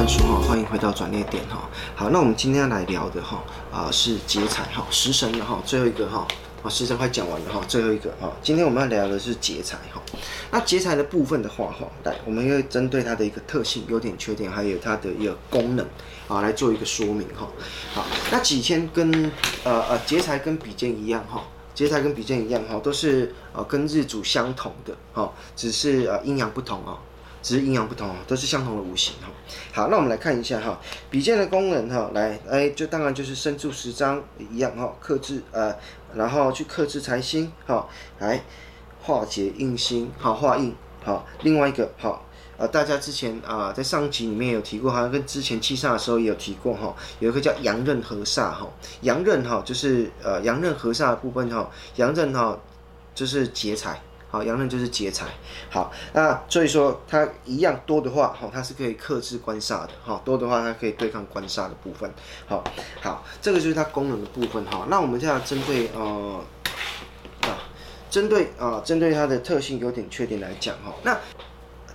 [0.00, 1.68] 万书哈，欢迎回到转捩点哈。
[1.94, 6.26] 好，那我们今天要来聊的哈啊是劫财哈，食神的哈，最后一个哈
[6.62, 10.00] 啊，食神快讲完了哈，最后一个哈，今天我们要聊的是劫财哈。
[10.50, 15.86] 那劫财的部分的话哈，来，我们要针对它的一个特性、优点、缺点，还有它的一个功能
[16.28, 17.46] 啊，来做一个说明哈。
[17.92, 19.30] 好，那己牵跟
[19.64, 21.44] 呃呃劫财跟比肩一样哈，
[21.74, 26.96] 劫财跟比肩一样哈，都是呃跟日主相同的哈，只是呃阴阳不同啊。
[27.42, 29.28] 只是阴阳不同哦，都是相同的五行哈。
[29.72, 30.78] 好，那我们来看一下哈，
[31.10, 35.74] 比肩的功能哈，来，哎，就当然就是身助十章一样哈，克制呃，
[36.14, 38.42] 然后去克制财星哈，来
[39.02, 41.26] 化解印星，好化印好。
[41.42, 42.26] 另外一个好，
[42.58, 48.68] 呃，大家之前啊、在上集里面有提过，好像跟之前七煞的时候也有提过哈，有一个叫阳刃合煞哈，
[49.00, 52.58] 阳刃哈就是呃阳刃合煞的部分哈，阳刃哈
[53.14, 54.00] 就是劫财。
[54.30, 55.26] 好，阳刃就是劫财。
[55.68, 59.90] 好，那所以说它一样多的话，好，它是可以克制官煞的。
[60.04, 62.08] 好，多的话它可以对抗官煞的部分。
[62.46, 62.62] 好，
[63.00, 64.64] 好，这个就是它功能的部分。
[64.66, 66.40] 哈，那我们现在针对呃
[67.42, 67.58] 啊，
[68.08, 70.94] 针对啊，针对它的特性、优点、缺点来讲哈。
[71.02, 71.18] 那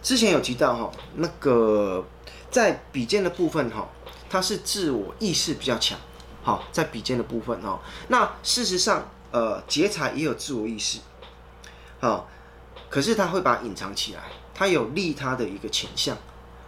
[0.04, 2.06] 之前有提到哈，那个
[2.52, 3.88] 在比肩的部分哈，
[4.30, 5.98] 它是自我意识比较强。
[6.44, 11.00] 好，在比肩的部分哈，那事实上呃，劫财也有自我意识。
[12.06, 12.24] 啊，
[12.90, 14.22] 可是他会把它隐藏起来，
[14.54, 16.16] 他有利他的一个倾向，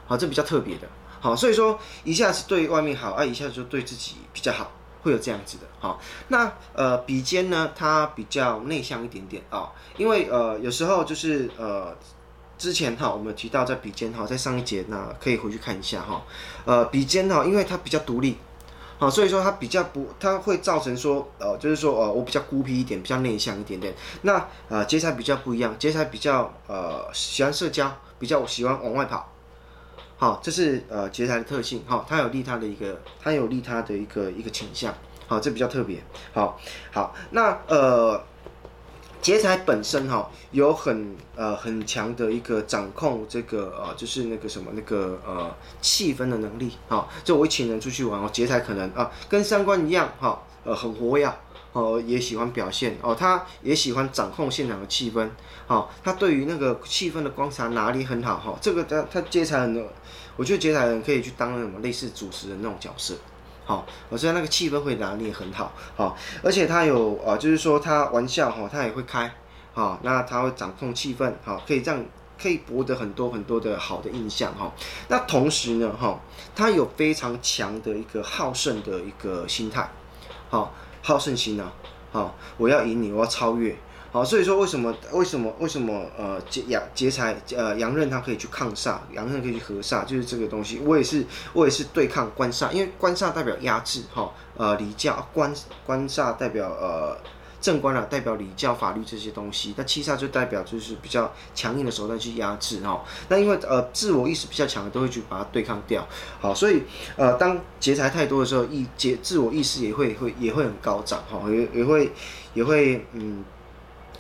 [0.08, 0.88] 好，这比较特别的，
[1.20, 4.72] 好，所以说一下子对外面好，啊，一下子就对自己比较好，
[5.04, 11.96] 会有这样子的，好，那呃比肩呢，它比较内向一点点啊、因为呃有时候就是呃
[12.58, 16.24] 之前哈，我们提到在比肩哈，在上一节那可以回去看一下哈，
[16.66, 18.38] 呃比肩哈，因为它比较独立。
[19.00, 23.94] 啊，所以说他比较不，他会造成说，呃，就是说，呃，我比较孤僻一点，比较内向一点点。
[24.24, 29.32] 那呃，劫财比较不一样，劫财比较呃喜欢社交，比较喜欢往外跑。
[30.18, 31.84] 好，这是呃劫财的特性。
[31.86, 34.94] 好，它有利他的一个，它有利他的一个一个倾向。
[35.28, 36.04] 好，这比较特别。
[36.34, 36.60] 好，
[36.92, 38.22] 好，那呃。
[39.28, 51.30] 劫财本身哈有很呃很强的一个掌控这个呃就是那个什么那个呃气氛的能力哈，就我一群人出去玩哦，劫财可能啊跟三观一样哈，呃很活跃
[51.74, 55.30] 哦，也喜欢表现哦，他也喜欢掌控现场的气氛，
[55.66, 59.86] 好，他对于那个气氛的观察拿捏很好哈，这个他他劫财人，
[60.38, 63.14] 我觉得劫财人可以去当那种类似主持人那种角色。
[63.68, 69.30] 好，我知道那个气氛会拿捏很好，好，而且他有啊，就是说他玩笑哈，他也会开，
[69.74, 72.02] 好，那他会掌控气氛，好，可以让
[72.42, 74.72] 可以博得很多很多的好的印象哈。
[75.10, 76.18] 那同时呢，哈，
[76.56, 79.90] 他有非常强的一个好胜的一个心态，
[80.50, 81.70] 好，好胜心呢，
[82.14, 83.76] 好，我要赢你，我要超越。
[84.10, 86.64] 好，所以说为什么为什么为什么呃劫
[86.96, 90.80] 劫财呃阳刃它可以去抗煞，阳刃可以去合煞，就是这个东西。
[90.80, 95.54] 我也是我也是对抗官煞，因为官煞代表压制哈，呃礼教官
[95.86, 97.18] 官煞代表呃
[97.60, 99.74] 正官啊，代表礼教法律这些东西。
[99.78, 103.04] 那七煞就代表就是比较强硬的手段去压制哈。
[103.28, 106.08] 那因为呃自我意识比较强的都会去把它对抗掉。
[106.40, 106.84] 好，所以
[107.18, 112.14] 呃当劫财太多的时候，意劫自我意识也会会也会很高涨哈，也也会
[112.54, 113.44] 也会嗯。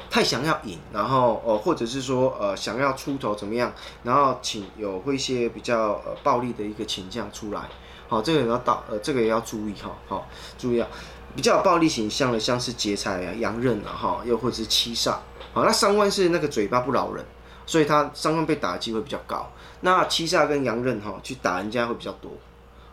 [0.10, 3.74] 太想要赢，然后呃，或者是说呃，想要出头怎么样，
[4.04, 7.62] 然后请有会一些比较呃暴力的一个倾向出来，
[8.08, 10.88] 好，这个也要到呃，这个也要注意哈，好，注意啊，
[11.36, 15.18] 比较暴力倾向的，像是劫财啊、阳刃啊，哈，又或者是七煞，
[15.54, 17.26] 好，那伤官是那个嘴巴不饶人，
[17.66, 19.52] 所以他伤官被打的机会比较高，
[19.82, 22.32] 那七煞跟阳刃哈，去打人家会比较多，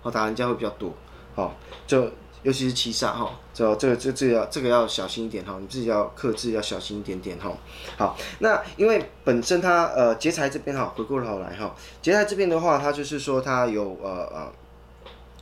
[0.02, 0.92] 好，打人家会比较多，
[1.34, 1.54] 好，
[1.86, 2.10] 就。
[2.44, 7.50] 尤其是七煞哈，这这个这这个要这个要小心一点哈，你自己要克制，要小心一点点哈。
[7.96, 14.52] 好，那因为本身它呃劫财这边哈，回过头来哈，劫财这边的话，它就是说它有呃呃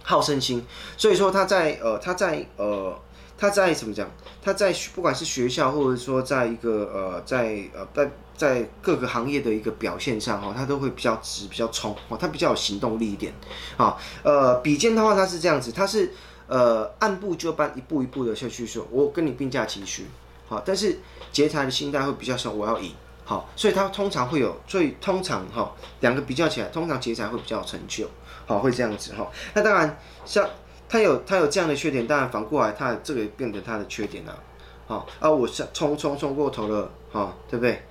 [0.05, 0.65] 好胜心，
[0.97, 2.97] 所以说它在呃它在呃
[3.37, 4.09] 它在怎么讲？
[4.41, 13.35] 它在不管是学校或者说在一个呃在呃在在各个行业的一个表现上哈，它都会比较直，比较冲哦，它比较有行动力一点。
[13.77, 16.13] 好，呃比肩的话，它是这样子，它是。
[16.47, 20.07] 呃，按部就班，一步一步的下去说，我跟你并驾齐驱，
[20.49, 20.99] 好，但是
[21.31, 22.93] 劫财的心态会比较少我要赢，
[23.25, 28.09] 好，所以他通常会有，所以通常哈，两个比较起来，通常劫财会比较有成就，
[28.47, 29.31] 好，会这样子哈。
[29.55, 30.49] 那当然，像
[30.89, 34.39] 他有他有这样的缺点，当然反过来，他这个变得他的缺点了，
[34.87, 37.83] 好啊，我是冲冲冲过头了，哈，对不对？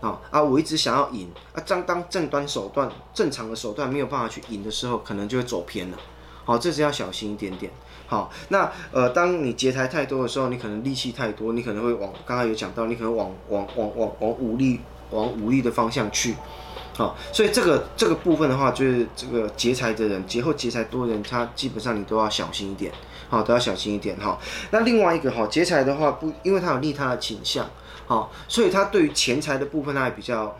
[0.00, 5.98] 好啊，我一直想要赢啊，当当正端手段正常的手段没有办法去赢的时候，可能就会走偏了，
[6.48, 7.70] 好，这是要小心一点点。
[8.06, 14.80] 好，那呃，当你劫财太多的时候，你可能力气太多，你可能会往刚刚有讲到，你可能往往往往往武力
[15.10, 16.34] 往武力的方向去，
[16.96, 22.90] 好，所以这个这个部分的话，就是这个劫财的人，劫后劫财多人，他基本上你都要小心一点，
[23.28, 24.38] 好，都要小心一点哈。
[24.70, 27.68] 那另外一个哈，劫财的话不，因为他有利他的倾向，
[28.06, 30.56] 好，所以他对于钱财的部分，他也比较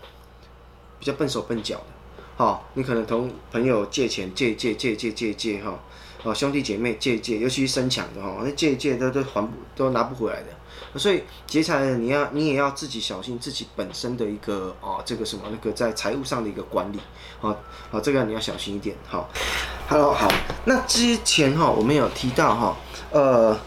[0.98, 1.84] 比较笨手笨脚的，
[2.38, 5.76] 好，你可能同朋友借钱，借借借借借借哈，
[6.22, 10.46] 哦，兄弟姐妹借借，尤其是生强的哈，那借借都都还不都拿不回来的。
[10.96, 17.00] 所以劫财的你要你也要自己小心自己本身的一个哦，这个什么那个在财务上的一个管理，
[17.40, 17.56] 好，
[17.90, 19.28] 好，这个你要小心一点，好
[19.88, 20.30] ，Hello，好，
[20.64, 22.76] 那之前哈我们有提到哈，
[23.10, 23.58] 呃，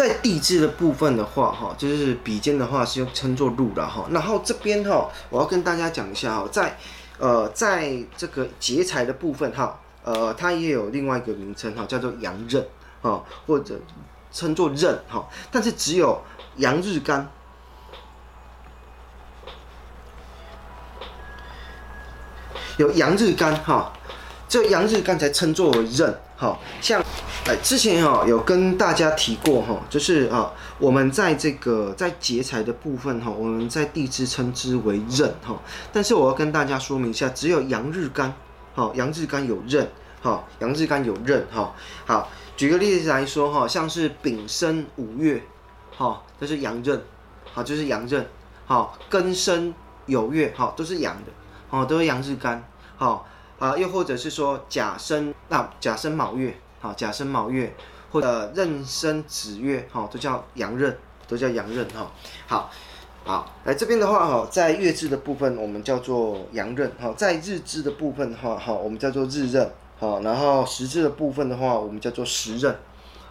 [0.00, 6.78] 在地支的部分的话哈，就是比肩的话是用称作禄的哈，然后这边哈我要跟大家讲一下哈，在
[7.18, 12.66] 呃在这个劫财的部分哈，呃它也有另外一个名称哈，叫做阳刃
[13.02, 13.78] 啊或者。
[14.32, 16.22] 称作刃哈，但是只有
[16.58, 17.28] 阳日干，
[22.76, 23.92] 有阳日干哈，
[24.48, 26.16] 这阳日干才称作刃。
[26.40, 26.58] 好。
[26.80, 27.02] 像
[27.46, 35.60] 哎，之前哈有跟大家提过哈，就是啊，我们在这个在劫财的部分哈，我们在地支称之为刃哈。
[35.92, 38.32] 但是我要跟大家说明一下，只有阳日干，
[38.74, 39.86] 好，阳日干有刃，
[40.22, 41.74] 好，阳日干有刃哈，
[42.06, 42.28] 好。
[42.56, 45.42] 举个例子来说，哈，像是丙申五月，
[45.96, 47.02] 哈，这是阳刃，
[47.54, 48.26] 好，就是阳刃，
[48.66, 49.74] 好，庚申
[50.08, 51.32] 酉月，好，都是阳的，
[51.68, 52.62] 好，都是阳日干，
[52.98, 53.26] 好，
[53.60, 57.72] 啊，又或者是说甲申，那甲申卯月，好，甲申卯月，
[58.10, 60.98] 或者壬申子月，好，都叫阳刃，
[61.28, 62.10] 都叫阳刃，哈，
[62.48, 62.70] 好，
[63.22, 69.70] 好，来这边的话，哈，在月支的部分，我们叫做阳刃，哈，在日支的部分的话，哈，我们叫做日刃。
[69.98, 72.74] 好，然后时支的部分的话，我们叫做时刃，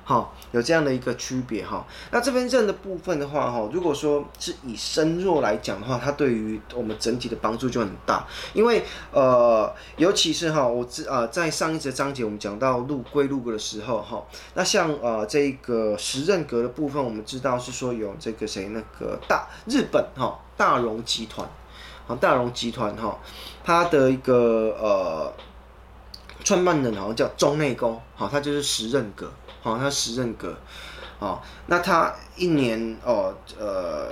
[0.10, 1.86] 好，有这样的一个区别哈。
[2.10, 14.26] 那这边认的部分的话，哈，如果说是以身弱来讲的话，它对于我们整体的帮助就很大，因为呃，尤其是哈，我之呃在上一节章节我们讲到禄归禄的时候哈，
[14.56, 21.48] 那像呃这个时刃格的部分，我们知道是说有这个谁那个大日本哈大荣集团，
[22.08, 23.20] 啊大荣集团哈，
[23.64, 25.32] 它的一个呃。
[26.50, 29.31] 创办人好像叫中内功，好，他就是时刃阁，
[29.62, 30.57] 好，他时刃阁，
[31.19, 34.10] 好，那他一年哦，呃，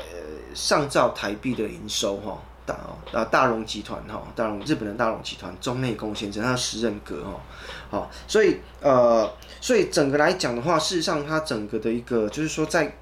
[0.54, 2.76] 上兆台币的营收哈，大
[3.12, 7.42] 啊大荣集团哈，大荣日本的大荣集团中内功先生，他时刃阁哈，
[7.90, 9.28] 好，所以呃，
[9.60, 12.96] 所以整个来讲的话，事实上他整个的一个就是说在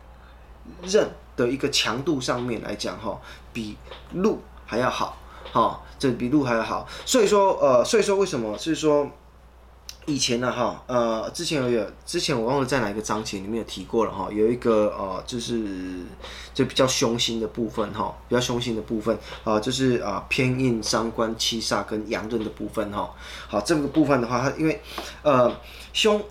[0.84, 3.20] 刃的一个强度上面来讲哈，
[3.52, 3.76] 比
[4.14, 5.18] 路还要好。
[5.52, 8.58] 好，这比路还要好，所以说，呃，所以说为什么？
[8.58, 9.10] 是说
[10.08, 15.66] 以前呢，哈，呃，之前有有，之前我忘了在哪一个章节里面有提过了哈，有一个呃，就是
[16.54, 23.10] 就比较凶星的部分哈，比较凶星的部分啊，就是啊偏印伤官七煞跟阳刃的部分哈。
[23.48, 24.80] 好，这个部分的话，它因为
[25.24, 25.52] 呃
[25.92, 26.24] 凶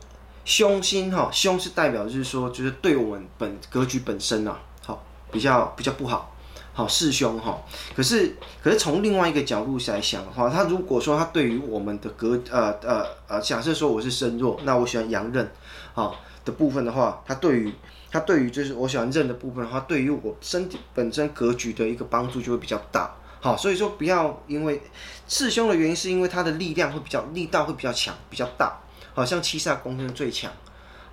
[0.45, 6.34] 凶星哈，凶是代表就是说，就是对我们本格局本身啊，好比较比较不好。
[6.77, 7.63] 好，势凶哈，
[7.95, 15.49] 可是可是从另外一个角度来想的话，他如果说他对于我们的格呃呃呃，假设说我是身弱，那我喜欢阳刃，
[15.93, 17.73] 好的部分的话，他对于
[18.11, 23.15] 他对于就是我喜欢刃的部分的话，对于我身体本身格局的一个帮助就会比较大。
[23.41, 24.83] 好，所以说不要因为
[25.29, 28.77] 势凶的原因，是因为他的力量会比较力道会比较强，比较大，
[29.15, 30.51] 好像七煞宫身最强。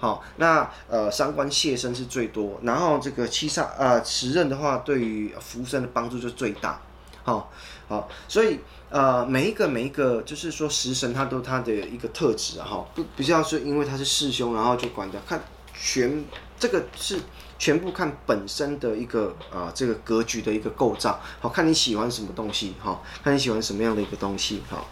[0.01, 6.81] 好，那呃，三官泄身是最多，然后这个七煞呃时刃的话，对于福身的帮助就最大。
[7.23, 7.51] 好，
[7.87, 15.39] 好，所以呃，每一个每一个就是说食神，它都它的一个特质哈，不比较是因为它是势凶，然后就管掉，看
[15.71, 16.25] 全
[16.59, 17.19] 这个是
[17.59, 24.83] 全部看本身的一个啊、呃、这个格局的一个构造，好，看你喜欢什么东西哈，看你喜欢什么样的一个东西哈。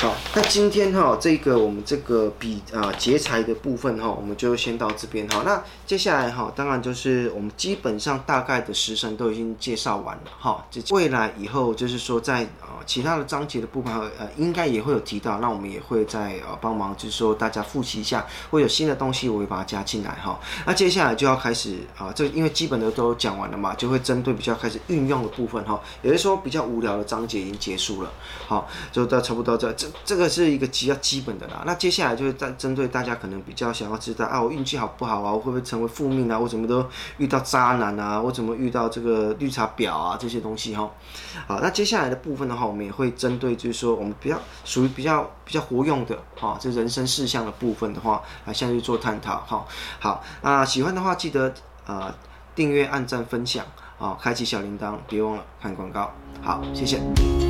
[0.00, 5.42] 好，那今天哈，这个我们这个比啊劫财的部分哈，我们就先到这边哈。
[5.44, 10.64] 那接下来哈，当然就是我们基本上大概的时辰都已经介绍完了哈。
[10.70, 20.38] 这未来以后就是说在啊其他的章节的部分呃应该也会有提到，那我们也会再呃帮忙，就是说大家复习一下，会有新的东西我会把它加进来哈。
[20.64, 25.82] 那接下来就要开始啊，这因为基本的都讲完了嘛，就会针对比较开始运用的部分哈。
[26.02, 28.12] 也就是说比较无聊的章节已经结束了，
[28.46, 29.88] 好，就到差不多到这这。
[30.04, 35.32] 这个是一个比较基本的啦，那接下来就是在针对大家可能比较想要知道啊，我运气好不好啊？
[35.32, 36.38] 我会不会成为负命啊？
[36.38, 36.84] 我怎么都
[37.16, 38.20] 遇到渣男啊？
[38.20, 40.16] 我怎么遇到这个绿茶婊啊？
[40.20, 40.90] 这些东西哈，
[41.46, 49.64] 好，那接下来的部分的话，我们也会针对就是说我们比较属于比较比较活用的啊，这人生事项的部分的话，来下去做探讨哈。
[50.00, 51.52] 好，啊，喜欢的话记得
[51.86, 52.14] 啊
[52.54, 53.64] 订阅、按赞、分享。
[53.98, 56.12] 啊，开启小铃铛，别忘了看广告。
[56.40, 57.47] 好，谢谢。